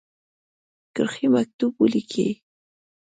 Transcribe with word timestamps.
کرښې 0.95 1.27
مکتوب 1.35 1.71
ولیکی. 1.77 2.29